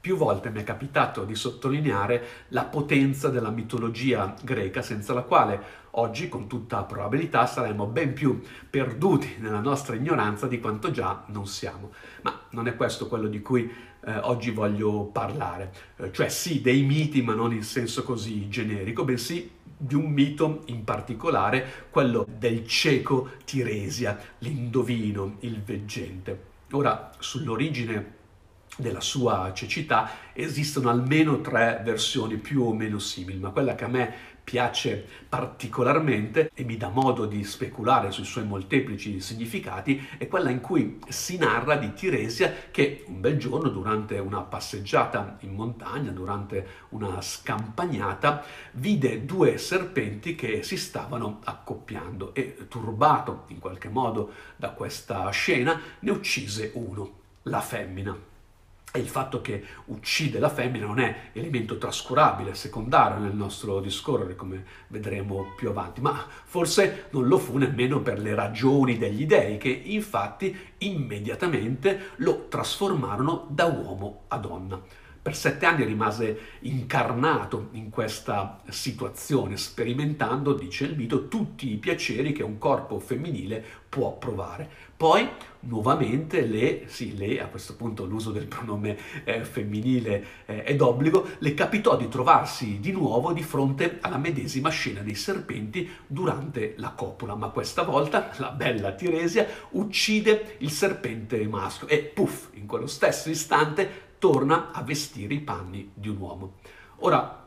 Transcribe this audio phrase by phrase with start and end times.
[0.00, 5.84] Più volte mi è capitato di sottolineare la potenza della mitologia greca, senza la quale
[5.92, 11.46] oggi con tutta probabilità saremmo ben più perduti nella nostra ignoranza di quanto già non
[11.46, 11.92] siamo.
[12.22, 13.72] Ma non è questo quello di cui
[14.04, 19.04] eh, oggi voglio parlare, eh, cioè sì dei miti ma non in senso così generico,
[19.04, 26.54] bensì di un mito in particolare, quello del cieco Tiresia, l'indovino, il veggente.
[26.72, 28.14] Ora, sull'origine
[28.76, 33.88] della sua cecità esistono almeno tre versioni più o meno simili, ma quella che a
[33.88, 34.14] me
[34.46, 40.60] piace particolarmente e mi dà modo di speculare sui suoi molteplici significati è quella in
[40.60, 46.64] cui si narra di Tiresia che un bel giorno durante una passeggiata in montagna, durante
[46.90, 54.70] una scampagnata, vide due serpenti che si stavano accoppiando e turbato in qualche modo da
[54.70, 58.35] questa scena ne uccise uno, la femmina.
[58.92, 64.36] E il fatto che uccide la femmina non è elemento trascurabile, secondario nel nostro discorrere,
[64.36, 69.58] come vedremo più avanti, ma forse non lo fu nemmeno per le ragioni degli dei,
[69.58, 77.90] che infatti immediatamente lo trasformarono da uomo a donna per sette anni rimase incarnato in
[77.90, 84.70] questa situazione, sperimentando, dice il mito, tutti i piaceri che un corpo femminile può provare.
[84.96, 85.28] Poi
[85.60, 91.26] nuovamente le, sì, le, a questo punto l'uso del pronome eh, femminile eh, è d'obbligo,
[91.38, 96.90] le capitò di trovarsi di nuovo di fronte alla medesima scena dei serpenti durante la
[96.90, 102.86] copula, ma questa volta la bella Tiresia uccide il serpente maschio e puff, in quello
[102.86, 106.54] stesso istante torna a vestire i panni di un uomo.
[106.96, 107.44] Ora,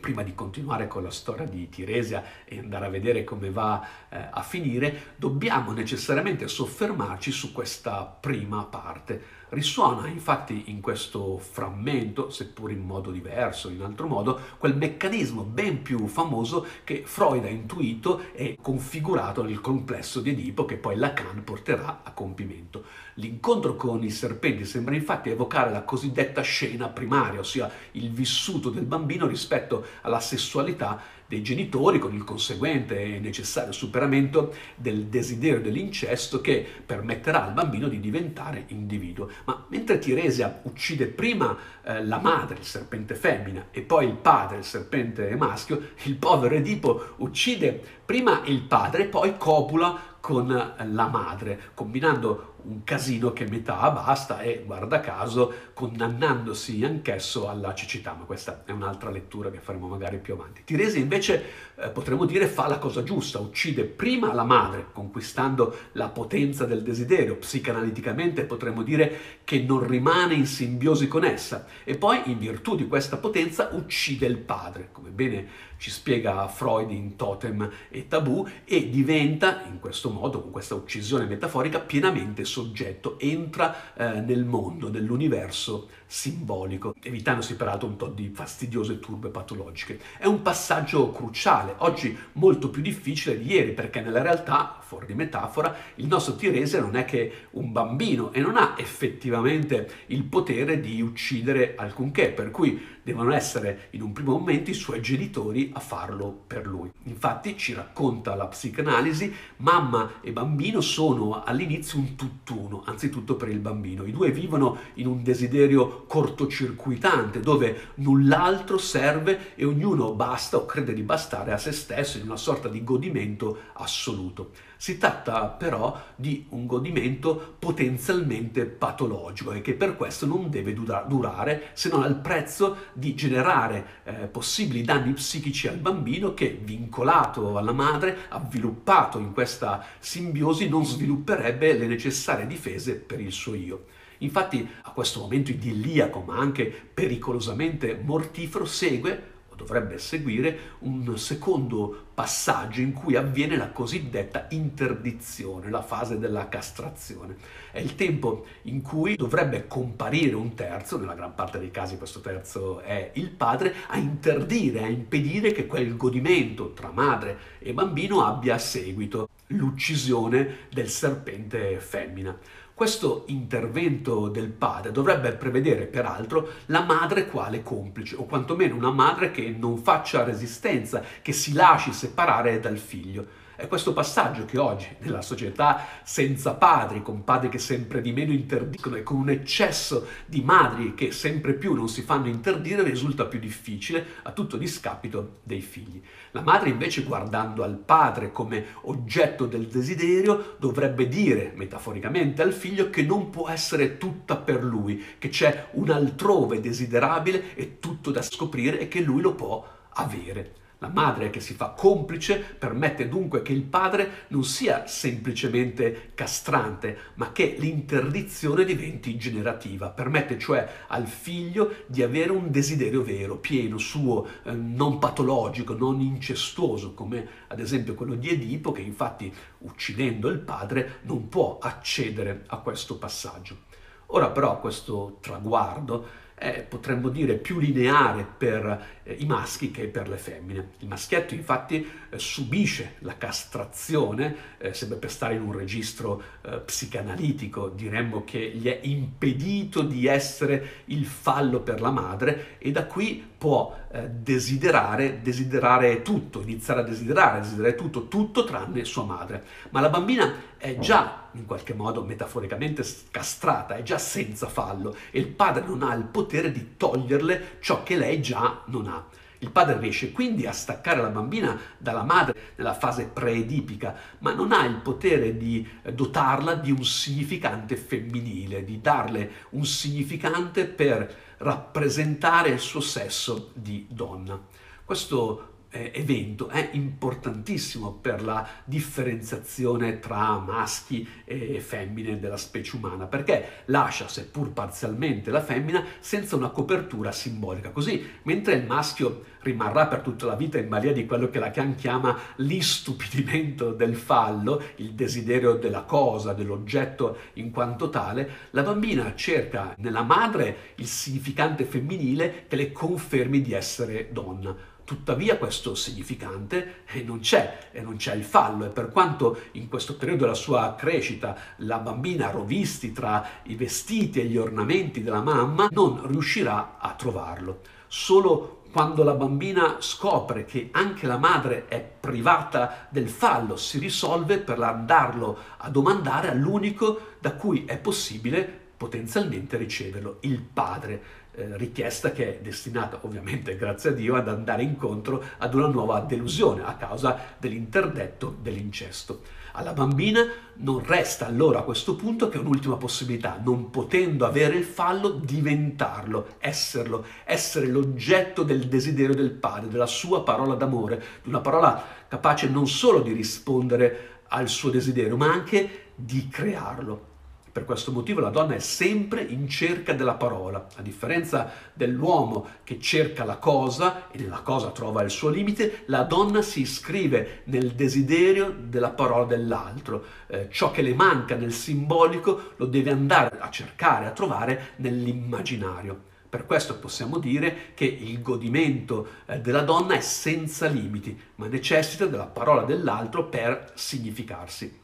[0.00, 4.26] prima di continuare con la storia di Tiresia e andare a vedere come va eh,
[4.28, 9.22] a finire, dobbiamo necessariamente soffermarci su questa prima parte.
[9.50, 15.82] Risuona infatti in questo frammento, seppur in modo diverso, in altro modo, quel meccanismo ben
[15.82, 21.42] più famoso che Freud ha intuito e configurato nel complesso di Edipo che poi Lacan
[21.42, 22.84] porterà a compimento.
[23.14, 28.84] L'incontro con i serpenti sembra infatti evocare la cosiddetta scena primaria, ossia il vissuto del
[28.84, 36.40] bambino rispetto alla sessualità dei genitori con il conseguente e necessario superamento del desiderio dell'incesto
[36.40, 39.30] che permetterà al bambino di diventare individuo.
[39.44, 44.58] Ma mentre Tiresia uccide prima eh, la madre, il serpente femmina, e poi il padre,
[44.58, 51.06] il serpente maschio, il povero Edipo uccide prima il padre e poi copula con la
[51.06, 58.24] madre, combinando un casino che metà basta e guarda caso condannandosi anch'esso alla cecità, ma
[58.24, 60.62] questa è un'altra lettura che faremo magari più avanti.
[60.64, 61.44] Tiresi invece
[61.76, 66.82] eh, potremmo dire fa la cosa giusta, uccide prima la madre, conquistando la potenza del
[66.82, 72.76] desiderio, psicanaliticamente potremmo dire che non rimane in simbiosi con essa, e poi in virtù
[72.76, 78.46] di questa potenza uccide il padre, come bene ci spiega Freud in Totem e Tabù,
[78.64, 84.90] e diventa in questo modo, con questa uccisione metaforica, pienamente soggetto, entra eh, nel mondo,
[84.90, 90.00] nell'universo simbolico, evitandosi peraltro un po' di fastidiose turbe patologiche.
[90.18, 95.14] È un passaggio cruciale, oggi molto più difficile di ieri, perché nella realtà, fuori di
[95.14, 100.80] metafora, il nostro Tirese non è che un bambino e non ha effettivamente il potere
[100.80, 105.80] di uccidere alcunché, per cui devono essere in un primo momento i suoi genitori a
[105.80, 106.90] farlo per lui.
[107.04, 113.60] Infatti ci racconta la psicanalisi, mamma e bambino sono all'inizio un tutt'uno, anzitutto per il
[113.60, 114.04] bambino.
[114.04, 120.92] I due vivono in un desiderio cortocircuitante dove null'altro serve e ognuno basta o crede
[120.92, 124.50] di bastare a se stesso in una sorta di godimento assoluto.
[124.76, 131.68] Si tratta però di un godimento potenzialmente patologico e che per questo non deve durare
[131.74, 137.72] se non al prezzo di generare eh, possibili danni psichici al bambino che, vincolato alla
[137.72, 143.84] madre, avviluppato in questa simbiosi, non svilupperebbe le necessarie difese per il suo io.
[144.20, 152.08] Infatti a questo momento idilliaco ma anche pericolosamente mortifero segue o dovrebbe seguire un secondo
[152.14, 157.36] passaggio in cui avviene la cosiddetta interdizione, la fase della castrazione.
[157.72, 162.20] È il tempo in cui dovrebbe comparire un terzo, nella gran parte dei casi questo
[162.20, 168.22] terzo è il padre, a interdire, a impedire che quel godimento tra madre e bambino
[168.24, 172.36] abbia seguito l'uccisione del serpente femmina.
[172.74, 179.30] Questo intervento del padre dovrebbe prevedere peraltro la madre quale complice, o quantomeno una madre
[179.30, 183.39] che non faccia resistenza, che si lasci separare dal figlio.
[183.60, 188.32] È questo passaggio che oggi, nella società senza padri, con padri che sempre di meno
[188.32, 193.26] interdicono e con un eccesso di madri che sempre più non si fanno interdire, risulta
[193.26, 196.02] più difficile a tutto discapito dei figli.
[196.30, 202.88] La madre invece, guardando al padre come oggetto del desiderio, dovrebbe dire metaforicamente al figlio
[202.88, 208.22] che non può essere tutta per lui, che c'è un altrove desiderabile e tutto da
[208.22, 210.54] scoprire e che lui lo può avere.
[210.82, 216.96] La madre che si fa complice permette dunque che il padre non sia semplicemente castrante,
[217.16, 219.90] ma che l'interdizione diventi generativa.
[219.90, 226.00] Permette cioè al figlio di avere un desiderio vero, pieno, suo, eh, non patologico, non
[226.00, 232.44] incestuoso, come ad esempio quello di Edipo, che infatti uccidendo il padre non può accedere
[232.46, 233.68] a questo passaggio.
[234.12, 240.08] Ora però questo traguardo è, potremmo dire, più lineare per eh, i maschi che per
[240.08, 240.70] le femmine.
[240.78, 246.56] Il maschietto infatti eh, subisce la castrazione, eh, sempre per stare in un registro eh,
[246.60, 252.86] psicanalitico, diremmo che gli è impedito di essere il fallo per la madre e da
[252.86, 259.44] qui può eh, desiderare, desiderare tutto, iniziare a desiderare, desiderare tutto, tutto tranne sua madre.
[259.70, 265.18] Ma la bambina è già in qualche modo metaforicamente castrata, è già senza fallo e
[265.18, 269.06] il padre non ha il potere di toglierle ciò che lei già non ha.
[269.42, 274.52] Il padre riesce quindi a staccare la bambina dalla madre nella fase preedipica, ma non
[274.52, 282.50] ha il potere di dotarla di un significante femminile, di darle un significante per rappresentare
[282.50, 284.38] il suo sesso di donna.
[284.84, 293.06] Questo eh, evento è importantissimo per la differenziazione tra maschi e femmine della specie umana,
[293.06, 297.70] perché lascia, seppur parzialmente, la femmina senza una copertura simbolica.
[297.70, 301.74] Così, mentre il maschio rimarrà per tutta la vita in balia di quello che Lacan
[301.74, 309.74] chiama l'istupidimento del fallo, il desiderio della cosa, dell'oggetto in quanto tale, la bambina cerca
[309.78, 317.04] nella madre il significante femminile che le confermi di essere donna Tuttavia questo significante eh,
[317.04, 320.74] non c'è e non c'è il fallo e per quanto in questo periodo della sua
[320.76, 326.92] crescita la bambina rovisti tra i vestiti e gli ornamenti della mamma non riuscirà a
[326.94, 327.60] trovarlo.
[327.86, 334.38] Solo quando la bambina scopre che anche la madre è privata del fallo, si risolve
[334.38, 342.12] per andarlo a domandare all'unico da cui è possibile potenzialmente riceverlo, il padre eh, richiesta
[342.12, 346.74] che è destinata ovviamente, grazie a Dio, ad andare incontro ad una nuova delusione a
[346.74, 349.22] causa dell'interdetto dell'incesto.
[349.52, 350.24] Alla bambina
[350.56, 356.36] non resta allora a questo punto che un'ultima possibilità, non potendo avere il fallo, diventarlo,
[356.38, 362.48] esserlo, essere l'oggetto del desiderio del padre, della sua parola d'amore, di una parola capace
[362.48, 367.08] non solo di rispondere al suo desiderio, ma anche di crearlo.
[367.52, 372.78] Per questo motivo la donna è sempre in cerca della parola, a differenza dell'uomo che
[372.78, 377.72] cerca la cosa e nella cosa trova il suo limite, la donna si iscrive nel
[377.72, 380.04] desiderio della parola dell'altro.
[380.28, 386.08] Eh, ciò che le manca nel simbolico lo deve andare a cercare, a trovare nell'immaginario.
[386.30, 392.06] Per questo possiamo dire che il godimento eh, della donna è senza limiti, ma necessita
[392.06, 394.78] della parola dell'altro per significarsi.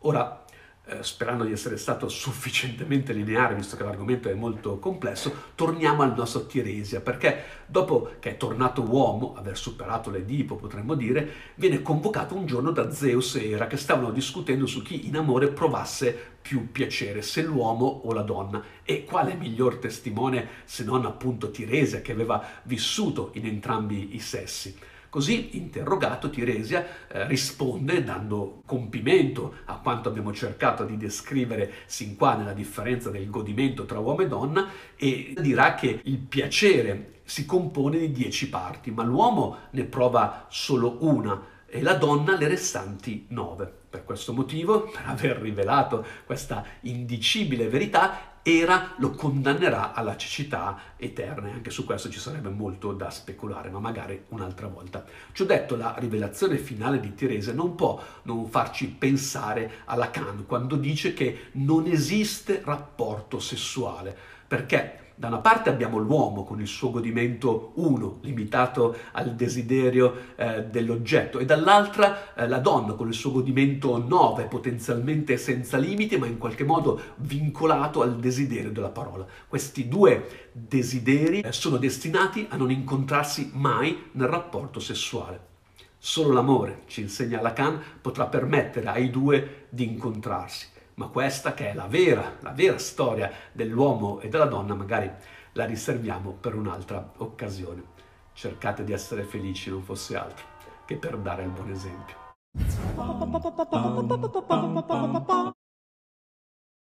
[0.00, 0.44] Ora,
[0.88, 6.14] eh, sperando di essere stato sufficientemente lineare, visto che l'argomento è molto complesso, torniamo al
[6.14, 12.36] nostro Tiresia, perché dopo che è tornato uomo, aver superato l'Edipo potremmo dire, viene convocato
[12.36, 16.70] un giorno da Zeus e Era che stavano discutendo su chi in amore provasse più
[16.70, 18.62] piacere, se l'uomo o la donna.
[18.84, 24.78] E quale miglior testimone se non appunto Tiresia che aveva vissuto in entrambi i sessi.
[25.16, 32.34] Così, interrogato, Tiresia eh, risponde dando compimento a quanto abbiamo cercato di descrivere sin qua
[32.34, 37.96] nella differenza del godimento tra uomo e donna e dirà che il piacere si compone
[37.96, 43.72] di dieci parti, ma l'uomo ne prova solo una e la donna le restanti nove.
[43.88, 51.48] Per questo motivo, per aver rivelato questa indicibile verità, era lo condannerà alla cecità eterna
[51.48, 55.04] e anche su questo ci sarebbe molto da speculare, ma magari un'altra volta.
[55.32, 60.44] Ci ho detto, la rivelazione finale di Teresa non può non farci pensare a Lacan
[60.46, 66.66] quando dice che non esiste rapporto sessuale, perché da una parte abbiamo l'uomo con il
[66.66, 73.14] suo godimento uno, limitato al desiderio eh, dell'oggetto, e dall'altra eh, la donna con il
[73.14, 79.26] suo godimento nove, potenzialmente senza limiti, ma in qualche modo vincolato al desiderio della parola.
[79.48, 85.40] Questi due desideri eh, sono destinati a non incontrarsi mai nel rapporto sessuale.
[85.98, 90.74] Solo l'amore, ci insegna Lacan, potrà permettere ai due di incontrarsi.
[90.98, 95.10] Ma questa che è la vera, la vera storia dell'uomo e della donna, magari
[95.52, 97.82] la riserviamo per un'altra occasione.
[98.32, 100.44] Cercate di essere felici, non fosse altro
[100.86, 102.16] che per dare il buon esempio.